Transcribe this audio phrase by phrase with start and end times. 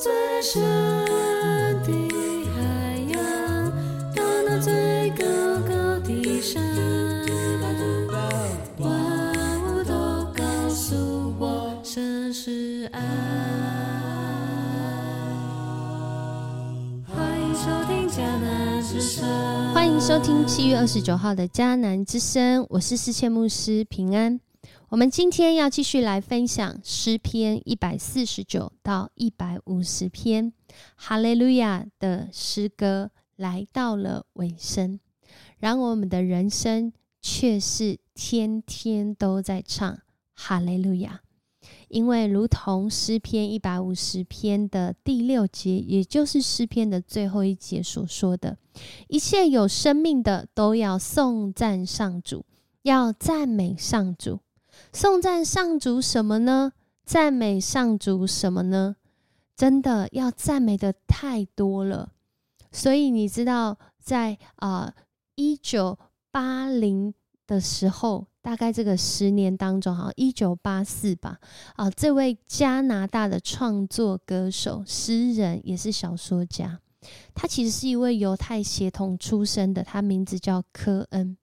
[0.00, 0.62] 最深
[1.82, 1.90] 的
[2.54, 2.60] 海
[3.08, 3.18] 洋，
[4.14, 5.24] 到那最高
[5.66, 6.62] 高的山，
[8.78, 8.88] 万
[9.64, 9.92] 物都
[10.32, 13.00] 告诉我，神是爱。
[17.04, 19.24] 欢迎收听迦南之声。
[19.74, 24.38] 欢迎收听七月二十九号的迦南之声，我是世界牧师平安。
[24.90, 30.50] 我们今天要继续来分享诗篇一百四十九到一百五十篇，
[30.96, 34.98] 哈利路亚的诗歌来到了尾声。
[35.58, 40.00] 然而，我们的人生却是天天都在唱
[40.34, 41.20] 哈利路亚，
[41.88, 48.56] 因为如同诗篇一百五十篇的第六节，也就是诗篇的最后一节所说的，
[49.08, 52.46] 一切有生命的都要颂赞上主，
[52.84, 54.40] 要赞美上主。
[54.92, 56.72] 颂赞上主什么呢？
[57.04, 58.96] 赞美上主什么呢？
[59.56, 62.12] 真的要赞美的太多了。
[62.70, 64.94] 所以你知道，在啊
[65.34, 65.98] 一九
[66.30, 67.14] 八零
[67.46, 71.38] 的时候，大概这个十年当中，好像一九八四吧，
[71.76, 76.80] 啊，这位加拿大的创作歌手、诗人也是小说家。
[77.34, 81.36] 他其实是一位犹太血统出身的，他名字叫科恩。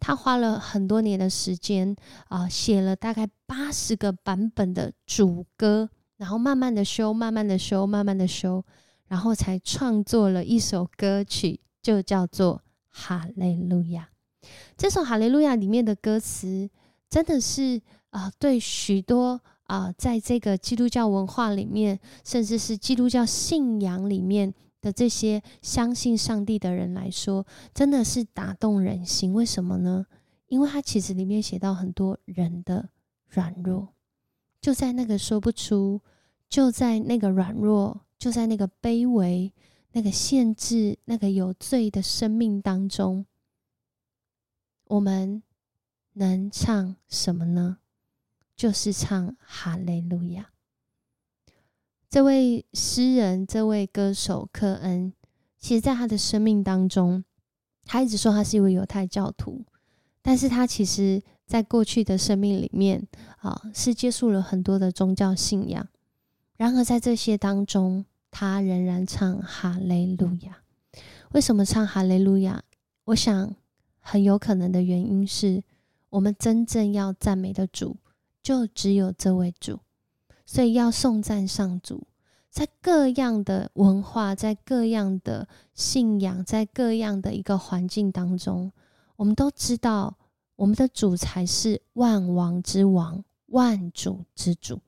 [0.00, 1.94] 他花了很多年的时间
[2.28, 8.64] 啊，写了大概八十个版本的主歌，然后慢慢的修，慢慢的修，慢慢的修，
[9.08, 12.56] 然后才创作了一首歌曲，就叫做
[12.88, 14.08] 《哈利路亚》。
[14.76, 16.68] 这首《哈利路亚》里面的歌词，
[17.08, 24.52] 真的是啊，对许多啊，在这个基督教文化里面，甚至是基督教信仰里面。
[24.82, 29.32] 的这些相信上帝的人来说，真的是打动人心。
[29.32, 30.04] 为什么呢？
[30.48, 32.90] 因为他其实里面写到很多人的
[33.28, 33.94] 软弱，
[34.60, 36.02] 就在那个说不出，
[36.50, 39.50] 就在那个软弱，就在那个卑微、
[39.92, 43.24] 那个限制、那个有罪的生命当中，
[44.88, 45.42] 我们
[46.12, 47.78] 能唱什么呢？
[48.54, 50.51] 就是唱哈利路亚。
[52.12, 55.14] 这位诗人，这位歌手科恩，
[55.58, 57.24] 其实，在他的生命当中，
[57.86, 59.64] 他一直说他是一位犹太教徒，
[60.20, 63.08] 但是他其实，在过去的生命里面，
[63.38, 65.88] 啊，是接触了很多的宗教信仰。
[66.58, 70.58] 然而，在这些当中，他仍然唱哈雷路亚。
[71.30, 72.62] 为什么唱哈雷路亚？
[73.04, 73.56] 我想，
[74.00, 75.64] 很有可能的原因是
[76.10, 77.96] 我们真正要赞美的主，
[78.42, 79.80] 就只有这位主。
[80.44, 82.06] 所以要颂赞上主，
[82.50, 88.70] 在各样的文化，在各样的信仰，在各样的一个环境当中，
[89.16, 90.16] 我们都知道
[90.56, 94.80] 我们的主才是万王之王、万主之主。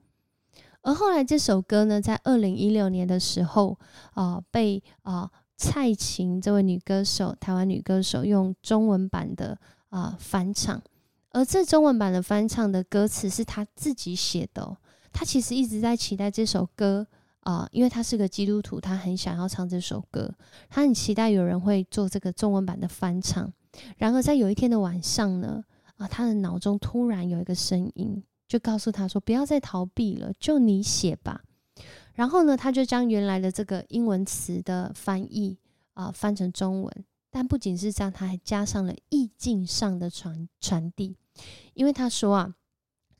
[0.83, 3.79] 而后来这首歌呢，在二零一六年的时候，
[4.13, 10.83] 啊，被啊蔡琴这位女歌手，台湾女歌手用中文版的啊翻唱，
[11.31, 14.77] 而这中文版的翻唱的歌词是她自己写的。
[15.15, 17.07] 他其实一直在期待这首歌
[17.41, 20.35] 啊，因为他是个基督徒，他很想要唱这首歌，
[20.69, 23.51] 他很期待有人会做这个中文版的翻唱。
[23.97, 25.65] 然而在有一天的晚上呢，
[25.97, 31.43] 啊，他的脑中突然有一个声音，就告诉他说：“不要再逃避了，就你写吧。”
[32.15, 35.57] 然后呢，他就将原来的这个英文词的翻译
[35.93, 41.17] 啊翻成中文，但不仅是这样，他还加上了意境上的传传递，
[41.75, 42.55] 因为他说啊。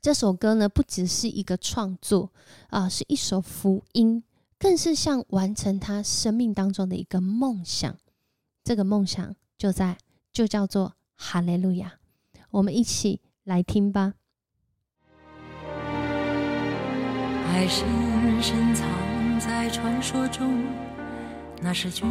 [0.05, 2.31] 这首歌呢，不只是一个创作
[2.69, 4.23] 啊，是一首福音，
[4.59, 7.97] 更是像完成他生命当中的一个梦想。
[8.63, 9.97] 这个梦想就在，
[10.31, 11.93] 就叫做哈利路亚。
[12.51, 14.13] 我们一起来听吧。
[17.47, 17.87] 爱深
[18.43, 18.87] 深藏
[19.39, 20.63] 在传说中，
[21.63, 22.07] 那是君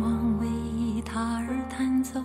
[0.00, 2.18] 王为他而弹奏，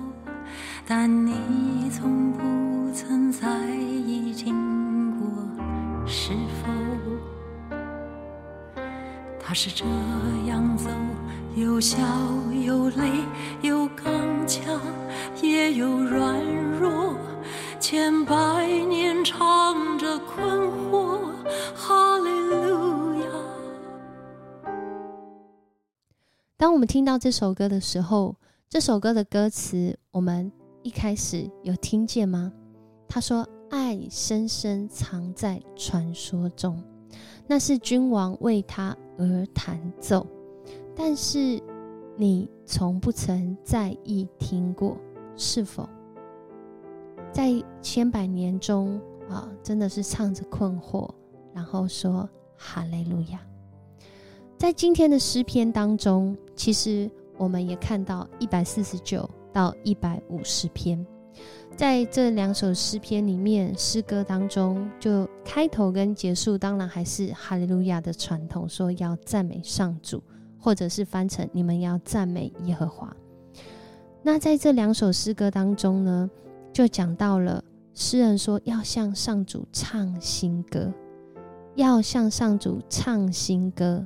[0.88, 3.70] 但你从不曾在
[4.08, 4.81] 意经。
[6.14, 6.68] 是否
[9.40, 9.86] 他是这
[10.46, 10.90] 样走，
[11.56, 11.98] 有笑
[12.66, 13.10] 有泪，
[13.62, 14.78] 有刚强
[15.42, 16.38] 也有软
[16.78, 17.16] 弱，
[17.80, 20.46] 千百年唱着困
[20.92, 21.18] 惑，
[21.74, 23.30] 哈利路亚。
[26.58, 28.36] 当我们听到这首歌的时候，
[28.70, 30.52] 这首歌的歌词，我们
[30.84, 32.52] 一开始有听见吗？
[33.08, 33.48] 他说。
[33.72, 36.84] 爱深深藏在传说中，
[37.48, 40.28] 那是君王为他而弹奏，
[40.94, 41.62] 但是
[42.18, 44.98] 你从不曾在意听过，
[45.38, 45.88] 是否？
[47.32, 47.52] 在
[47.82, 51.10] 千百年中啊，真的是唱着困惑，
[51.54, 53.40] 然后说哈利路亚。
[54.58, 61.04] 在今天的诗篇当中，其实我们也看到一百四十九到一百五十篇，
[61.76, 70.22] 在这两首诗篇里面，诗歌当中就开头跟结束，当然还是哈利路亚的传统，说要赞美上主，
[70.60, 73.16] 或者是翻成你们要赞美耶和华。
[74.22, 76.30] 那在这两首诗歌当中呢，
[76.72, 77.64] 就讲到了
[77.94, 80.94] 诗人说要向上主唱新歌，
[81.76, 84.06] 要向上主唱新歌。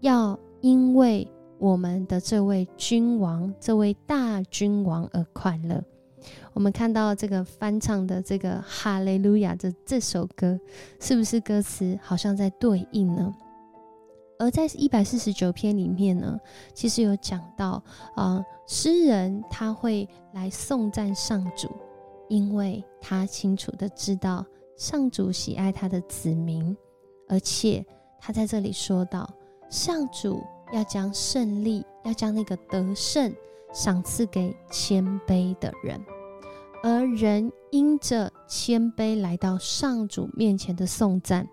[0.00, 1.26] 要因为
[1.58, 5.82] 我们的这位君王，这位大君王而快乐。
[6.52, 10.58] 我们看到这个翻唱的这个哈利路亚的这首歌，
[11.00, 13.34] 是不是歌词好像在对应呢？
[14.38, 16.38] 而在一百四十九篇里面呢，
[16.74, 17.82] 其实有讲到
[18.14, 21.70] 啊，诗人他会来颂赞上主，
[22.28, 24.44] 因为他清楚的知道
[24.76, 26.76] 上主喜爱他的子民，
[27.28, 27.84] 而且
[28.20, 29.28] 他在这里说到。
[29.68, 30.40] 上主
[30.72, 33.34] 要将胜利，要将那个得胜
[33.72, 36.00] 赏赐给谦卑的人，
[36.86, 41.44] 而人因着谦卑来到上主面前的颂赞，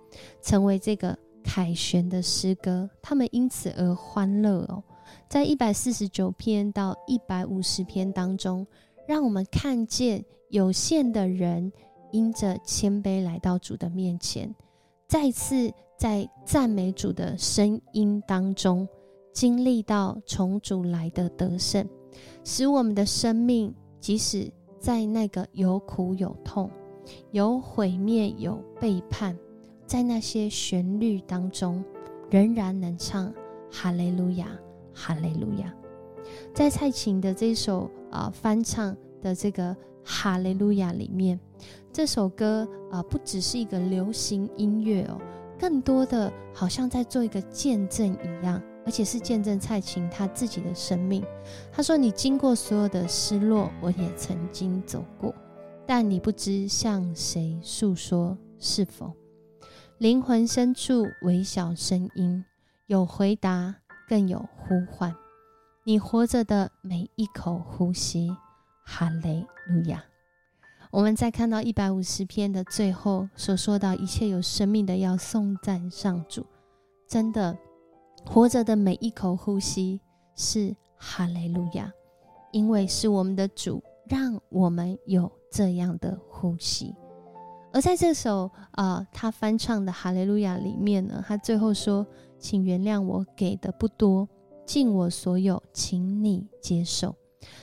[0.43, 4.83] 成为这个凯旋的诗歌，他们因此而欢乐哦。
[5.27, 8.67] 在一百四十九篇到一百五十篇当中，
[9.07, 11.71] 让我们看见有限的人
[12.11, 14.53] 因着谦卑来到主的面前，
[15.07, 15.73] 再次。
[15.95, 18.85] 在赞美主的声音当中，
[19.31, 21.87] 经历到从主来的得胜，
[22.43, 24.51] 使我们的生命，即使
[24.83, 26.69] 在那个有苦有痛、
[27.31, 29.33] 有毁灭、有背叛，
[29.87, 31.81] 在那些旋律当中，
[32.29, 33.33] 仍然能唱
[33.71, 34.45] 哈利路亚，
[34.93, 35.73] 哈利路亚。
[36.53, 41.39] 在蔡琴的这首啊翻唱的这个哈利路亚里面，
[41.93, 45.17] 这首歌啊不只是一个流行音乐哦。
[45.57, 51.23] 更多的好像在做一个见证一样，而且是见证蔡琴她自己的生命。
[51.71, 55.33] 她说：“你经过所有的失落，我也曾经走过，
[55.85, 59.13] 但你不知向谁诉说，是否
[59.97, 62.43] 灵魂深处微小声音
[62.87, 63.75] 有回答，
[64.07, 65.15] 更有呼唤。
[65.85, 68.29] 你活着的每一口呼吸，
[68.85, 70.03] 哈雷路亚。”
[70.91, 76.45] 我们再看到一百五十篇的最后所说到，一切有生命的要颂赞上主。
[77.07, 77.57] 真的，
[78.25, 80.01] 活着的每一口呼吸
[80.35, 81.91] 是哈雷路亚，
[82.51, 86.95] 因为是我们的主让我们有这样的呼吸。
[87.71, 92.05] 而在这首啊，他翻唱的哈雷路亚里面呢，他最后说
[92.39, 94.27] ：“请原谅我给的不多，
[94.65, 97.15] 尽我所有，请你接受。”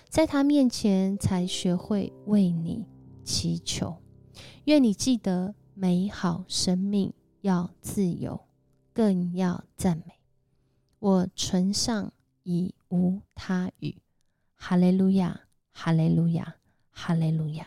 [0.08, 2.86] 在他面前才学会为你。
[3.22, 3.96] 祈求，
[4.64, 8.40] 愿你记得美好生命要自由，
[8.92, 10.19] 更要赞美。
[11.00, 12.12] 我唇上
[12.44, 13.96] 已无他语。
[14.54, 15.40] 哈利路亚，
[15.72, 16.54] 哈利路亚，
[16.90, 17.66] 哈利路亚，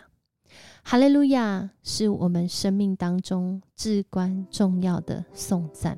[0.84, 5.98] 哈利路亚，是我们生命当中至关重要的颂赞，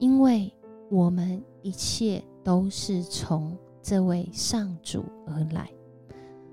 [0.00, 0.52] 因为
[0.90, 5.70] 我们一切都是从这位上主而来。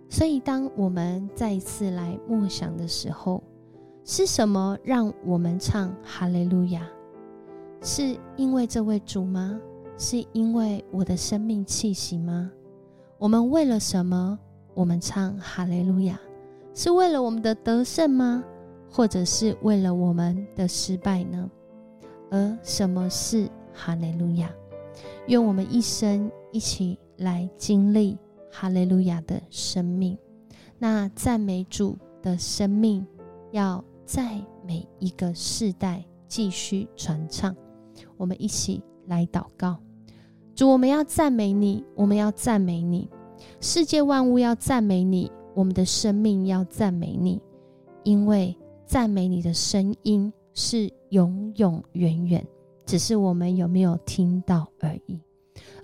[0.08, 3.44] 所以，当我们再一次来默想的时候，
[4.06, 6.88] 是什么让我们唱哈利路亚？
[7.82, 9.60] 是因为这位主吗？
[9.98, 12.52] 是因为我的生命气息吗？
[13.18, 14.38] 我们为了什么？
[14.74, 16.20] 我们唱哈利路亚，
[16.76, 18.44] 是为了我们的得胜吗？
[18.90, 21.50] 或者是为了我们的失败呢？
[22.30, 24.54] 而什么是哈利路亚？
[25.28, 28.18] 愿我们一生一起来经历。
[28.50, 30.18] 哈利路亚的生命，
[30.80, 33.06] 那赞美主的生命，
[33.52, 37.56] 要在每一个世代继续传唱。
[38.16, 39.78] 我们一起来祷告：
[40.58, 43.08] 主，我们要赞美你，我们要赞美你，
[43.62, 47.40] 世界万物要赞美你，我们的生命要赞美你，
[48.02, 52.44] 因为赞美你的声音是永永远远，
[52.88, 55.22] 只是我们有没有听到而已。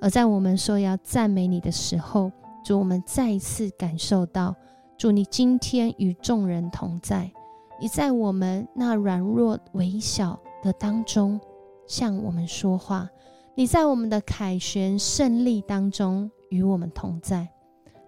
[0.01, 2.31] 而在我们说要赞美你的时候，
[2.65, 4.55] 主，我们再一次感受到，
[4.97, 7.31] 主，你今天与众人同在，
[7.79, 11.39] 你在我们那软弱微小的当中
[11.85, 13.07] 向我们说话，
[13.55, 17.47] 你在我们的凯旋胜利当中与我们同在。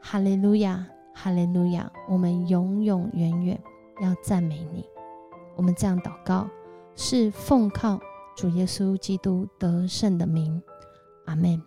[0.01, 1.91] 哈利路亚，哈利路亚！
[2.09, 3.63] 我们永永远远
[4.01, 4.83] 要赞美你。
[5.55, 6.49] 我们这样祷告，
[6.95, 7.99] 是奉靠
[8.35, 10.61] 主耶稣基督得胜的名。
[11.25, 11.61] 阿门。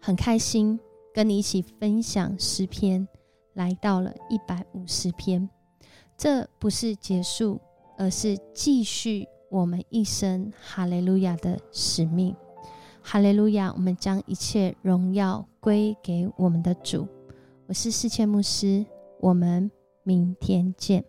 [0.00, 0.78] 很开心。
[1.14, 3.08] 跟你一起分享诗篇，
[3.54, 5.48] 来到了一百五十篇。
[6.16, 7.60] 这不是结束，
[7.96, 12.36] 而是继续我们一生哈利路亚的使命。
[13.10, 13.72] 哈利路亚！
[13.74, 17.08] 我们将一切荣耀归给我们的主。
[17.66, 18.84] 我是世界牧师，
[19.18, 19.70] 我们
[20.02, 21.02] 明天见。